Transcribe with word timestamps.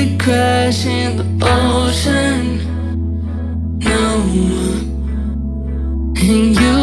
to 0.00 0.16
crash 0.16 0.86
in 0.86 1.16
the 1.16 1.26
ocean. 1.44 2.58
No. 3.78 4.00
And 6.16 6.60
you 6.60 6.79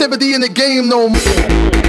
creativity 0.00 0.34
in 0.34 0.40
the 0.40 0.48
game 0.48 0.88
no 0.88 1.08
more. 1.08 1.79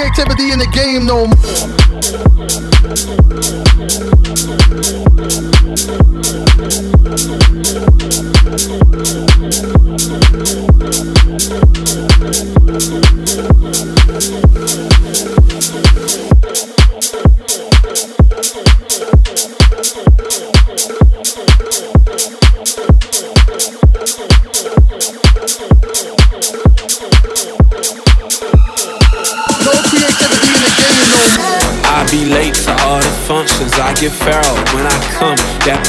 creativity 0.00 0.50
in 0.50 0.58
the 0.58 0.66
game 0.72 1.04
no 1.04 1.26
more. 1.26 2.39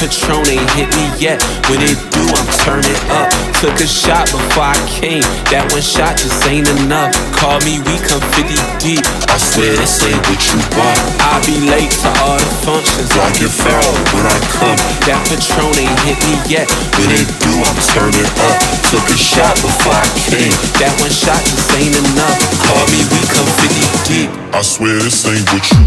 Patron 0.02 0.42
ain't 0.50 0.70
hit 0.74 0.90
me 0.98 1.06
yet. 1.14 1.38
When 1.70 1.78
it 1.78 1.94
do, 2.10 2.26
I'm 2.26 2.50
turning 2.66 2.98
up. 3.14 3.30
Took 3.62 3.78
a 3.78 3.86
shot 3.86 4.26
before 4.34 4.74
I 4.74 4.78
came. 4.90 5.22
That 5.54 5.62
one 5.70 5.78
shot 5.78 6.18
just 6.18 6.42
ain't 6.50 6.66
enough. 6.82 7.14
Call 7.38 7.62
me, 7.62 7.78
we 7.86 7.94
come 8.02 8.18
50 8.34 8.50
deep. 8.82 9.06
I 9.30 9.38
swear 9.38 9.70
this 9.78 10.02
ain't 10.02 10.18
what 10.26 10.42
you 10.42 10.58
want. 10.74 10.98
I 11.22 11.38
be 11.46 11.54
late 11.70 11.94
to 12.02 12.10
all 12.18 12.34
the 12.34 12.50
functions. 12.66 13.14
I 13.14 13.30
get 13.38 13.54
feral 13.54 13.94
when 14.10 14.26
I 14.26 14.34
come. 14.50 14.74
That 15.06 15.22
Patron 15.30 15.70
ain't 15.70 15.94
hit 16.02 16.18
me 16.26 16.34
yet. 16.50 16.66
When 16.98 17.06
it 17.14 17.30
do, 17.38 17.62
I'm 17.62 17.78
turning 17.94 18.26
up. 18.42 18.58
Took 18.90 19.06
a 19.06 19.14
shot 19.14 19.54
before 19.62 19.94
I 19.94 20.02
came. 20.18 20.50
That 20.82 20.98
one 20.98 21.14
shot 21.14 21.38
just 21.46 21.70
ain't 21.78 21.94
enough. 21.94 22.42
Call 22.58 22.82
me, 22.90 23.06
we 23.06 23.22
come 23.30 23.46
50 23.54 23.86
deep. 24.10 24.30
I 24.50 24.66
swear 24.66 24.98
this 24.98 25.22
ain't 25.30 25.46
what 25.54 25.62
you 25.62 25.78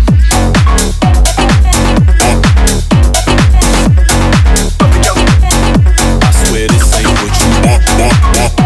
I 2.55 2.64
that, 7.77 8.33
that, 8.33 8.55
that. 8.55 8.64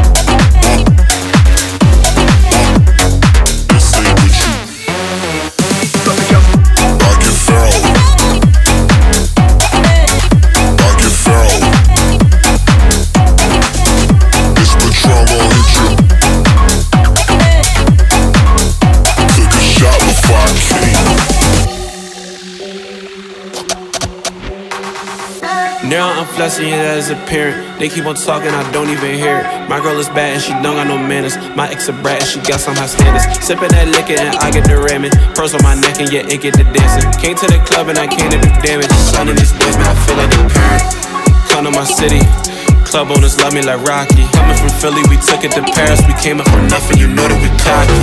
Now 26.39 26.46
I'm 26.46 26.51
flexing 26.51 26.72
as 26.72 27.10
a 27.10 27.15
parent. 27.27 27.79
They 27.79 27.89
keep 27.89 28.05
on 28.05 28.15
talking, 28.15 28.48
I 28.48 28.63
don't 28.72 28.88
even 28.88 29.19
hear 29.19 29.39
it. 29.43 29.67
My 29.67 29.81
girl 29.81 30.00
is 30.00 30.08
bad 30.08 30.36
and 30.36 30.41
she 30.41 30.53
don't 30.63 30.79
got 30.79 30.88
no 30.88 30.98
manners. 30.98 31.36
My 31.53 31.67
ex 31.67 31.89
a 31.89 31.91
brat 31.91 32.22
and 32.22 32.29
she 32.29 32.39
got 32.39 32.62
some 32.62 32.75
high 32.75 32.88
standards. 32.88 33.27
Sipping 33.46 33.67
that 33.75 33.89
liquor 33.89 34.15
and 34.15 34.34
I 34.39 34.50
get 34.50 34.63
the 34.63 34.79
ramming. 34.79 35.12
Pearls 35.36 35.53
on 35.53 35.62
my 35.63 35.75
neck 35.75 36.00
and 36.00 36.10
yeah, 36.10 36.24
it 36.24 36.39
get 36.39 36.55
the 36.55 36.63
dancing. 36.63 37.12
Came 37.19 37.36
to 37.36 37.46
the 37.46 37.60
club 37.67 37.89
and 37.89 38.00
I 38.00 38.08
came 38.08 38.31
to 38.31 38.39
do 38.39 38.48
damage. 38.63 38.88
Of 38.88 39.36
these 39.36 39.51
boys, 39.51 39.75
man, 39.75 39.91
I 39.91 39.96
feel 40.08 40.15
like 40.15 40.31
a 40.31 40.48
parent. 40.48 41.51
Come 41.51 41.65
to 41.65 41.72
my 41.72 41.84
city. 41.84 42.49
Club 42.89 43.13
owners 43.13 43.38
love 43.38 43.53
me 43.53 43.62
like 43.62 43.86
Rocky. 43.86 44.25
Coming 44.34 44.58
from 44.58 44.74
Philly, 44.81 45.05
we 45.13 45.17
took 45.22 45.46
it 45.46 45.53
to 45.53 45.62
Paris. 45.77 46.01
We 46.10 46.17
came 46.17 46.41
up 46.41 46.50
from 46.50 46.65
nothing, 46.74 46.98
you 46.98 47.05
know 47.05 47.22
that 47.22 47.38
we 47.38 47.46
cocky. 47.62 48.01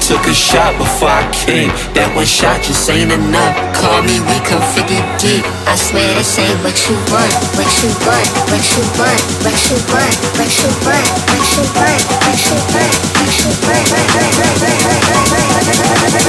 Took 0.00 0.24
a 0.24 0.32
shot 0.32 0.72
before 0.80 1.12
I 1.12 1.28
came. 1.36 1.68
That 1.92 2.08
one 2.16 2.24
shot 2.24 2.64
just 2.64 2.88
ain't 2.88 3.12
enough. 3.12 3.52
Call 3.76 4.00
me, 4.00 4.24
we 4.24 4.32
come 4.48 4.64
50 4.72 4.88
deep. 5.20 5.44
I 5.68 5.76
swear 5.76 6.08
this 6.16 6.32
ain't 6.40 6.56
what 6.64 6.72
you 6.88 6.96
want. 7.12 7.28
What 7.60 7.68
you 7.84 7.92
want, 8.08 8.24
what 8.48 8.64
you 8.72 8.80
want, 8.96 9.20
what 9.44 9.52
you 9.68 9.76
want, 9.92 10.16
what 10.40 10.48
you 10.48 10.72
want, 10.80 11.12
what 11.28 11.52
you 11.52 11.60
want, 11.76 12.00
what 12.24 12.40
you 12.40 12.56
want, 12.56 12.88
what 12.88 13.36
you 13.36 13.52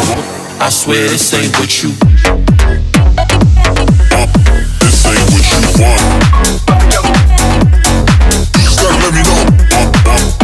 want. 0.04 0.60
I 0.60 0.68
swear 0.68 1.08
this 1.08 1.32
ain't 1.32 1.56
what 1.56 1.72
you 1.80 1.96
This 4.84 5.08
ain't 5.08 5.24
what 5.32 5.48
you 5.56 5.64
want. 5.80 6.63
You 9.14 9.22
just 9.22 10.43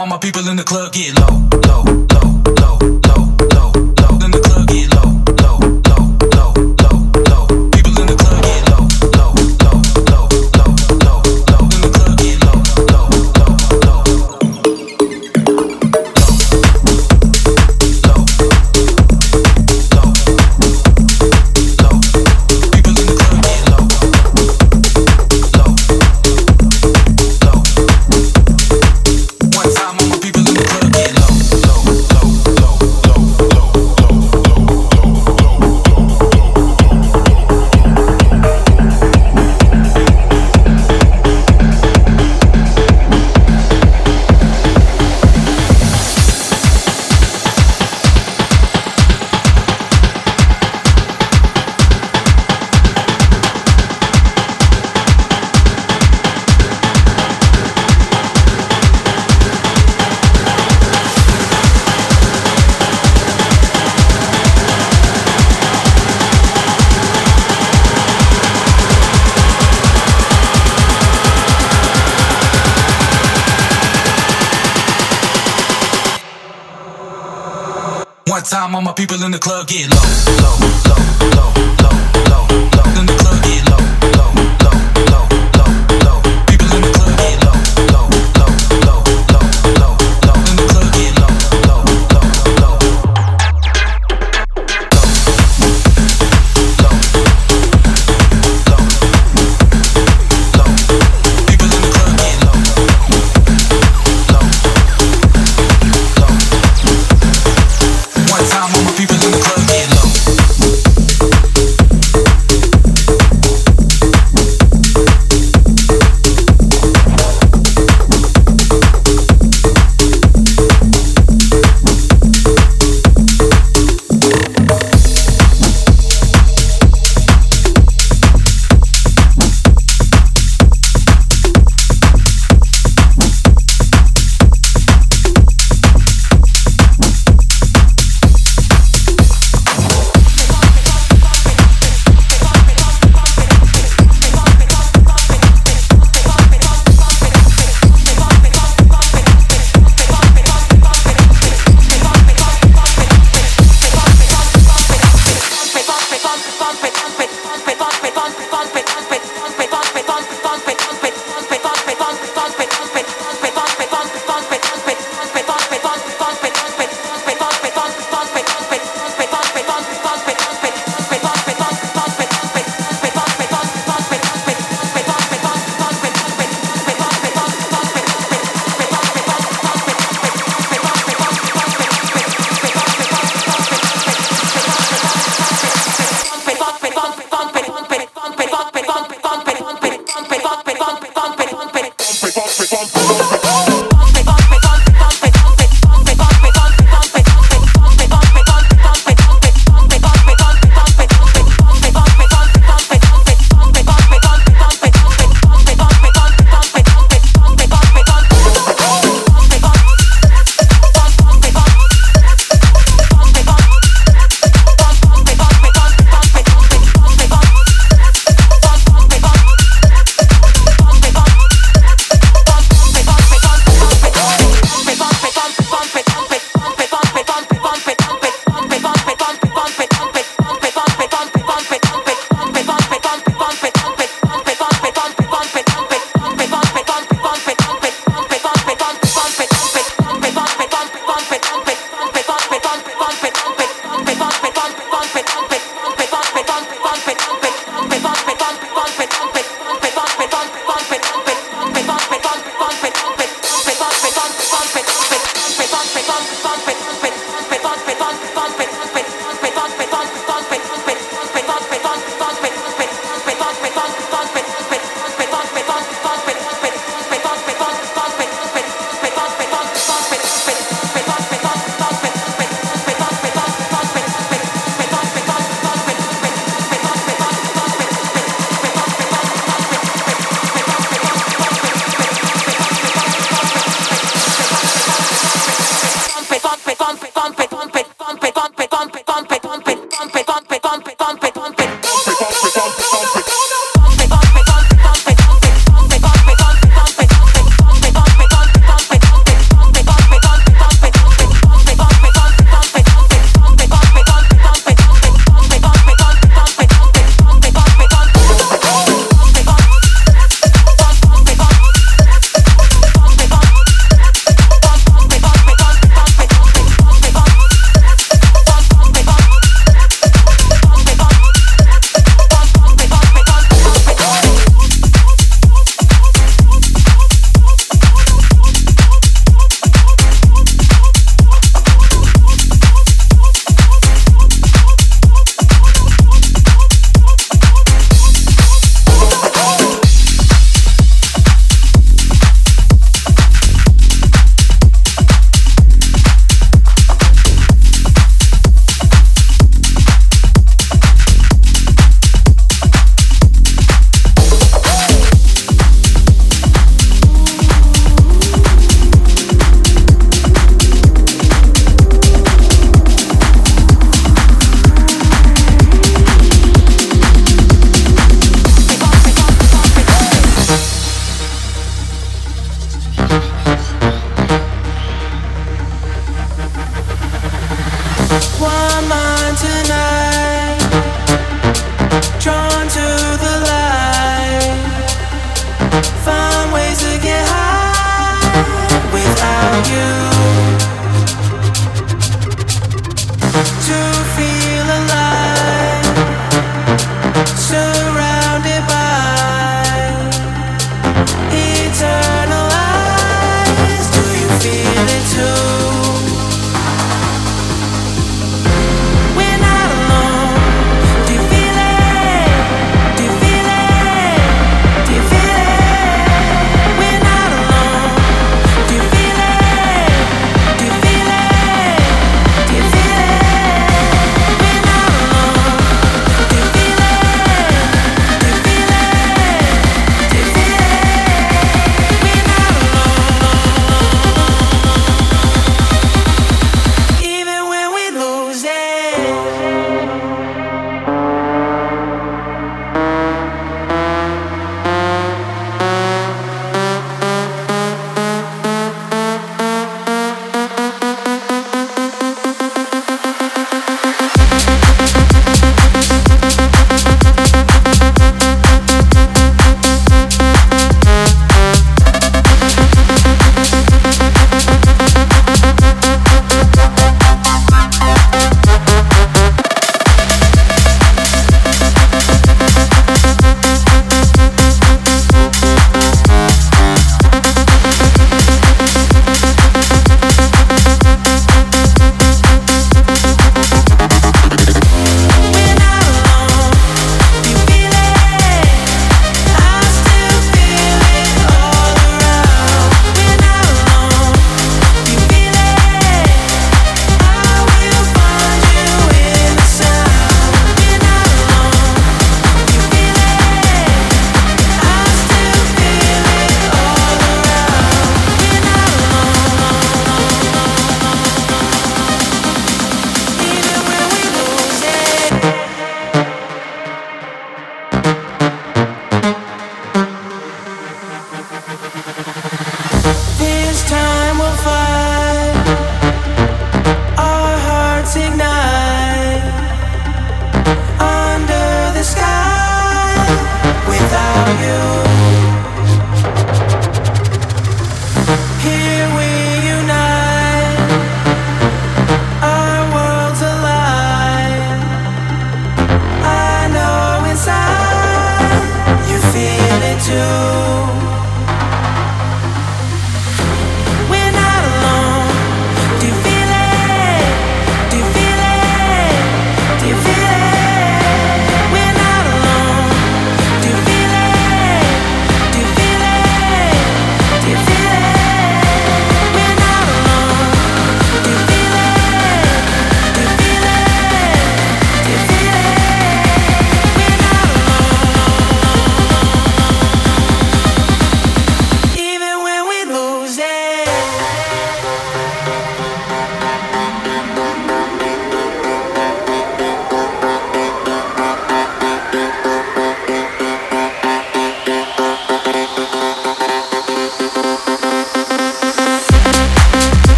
all 0.00 0.06
my 0.06 0.16
people 0.16 0.48
in 0.48 0.56
the 0.56 0.64
club 0.64 0.90
get 0.94 1.14
low, 1.20 1.69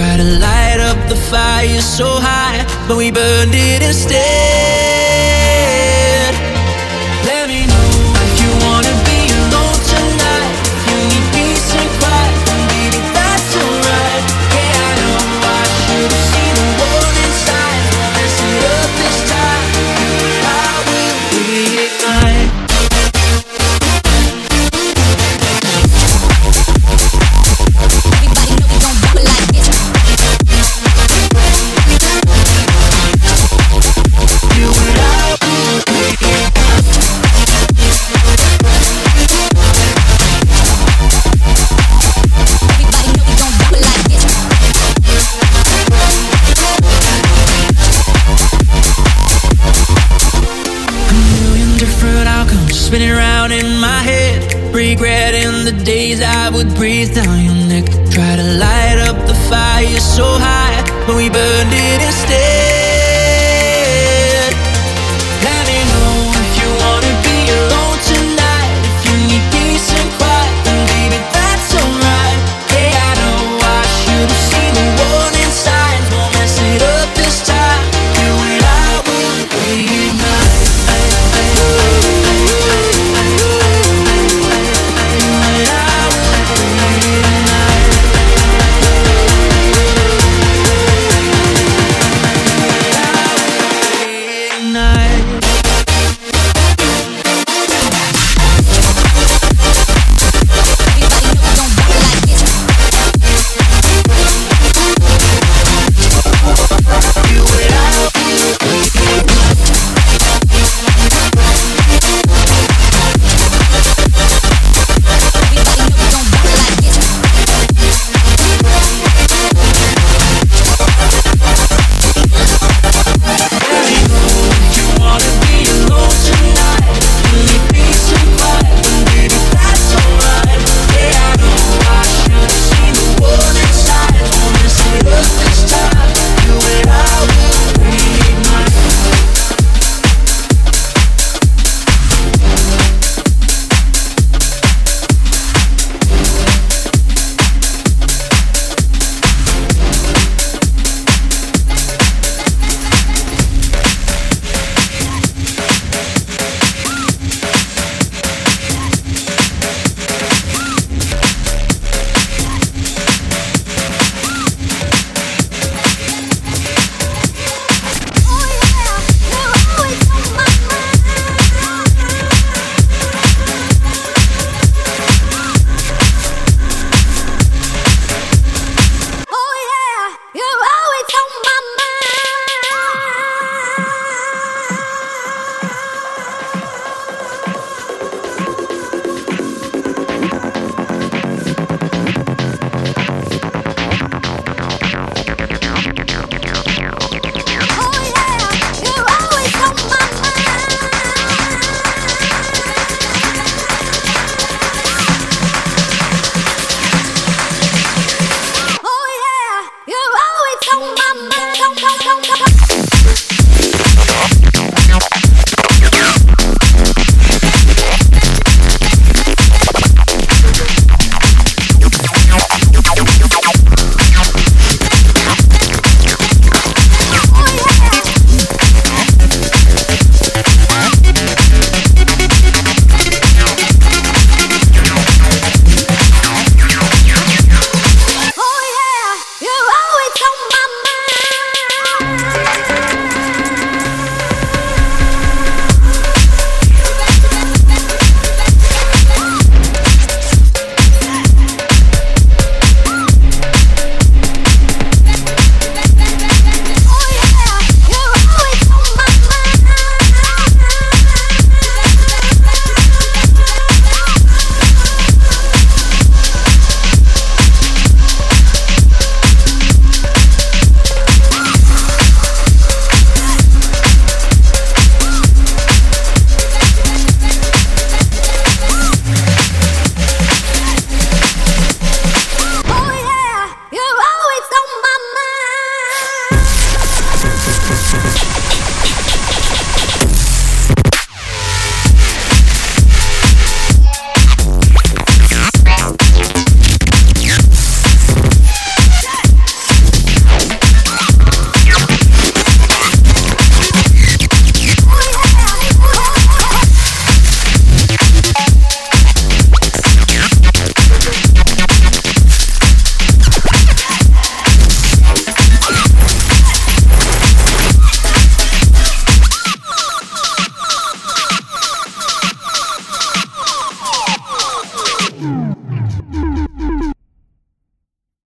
Try 0.00 0.16
to 0.16 0.24
light 0.24 0.80
up 0.80 0.96
the 1.10 1.14
fire 1.14 1.78
so 1.82 2.06
high, 2.06 2.64
but 2.88 2.96
we 2.96 3.10
burned 3.10 3.52
it 3.52 3.82
instead. 3.82 4.79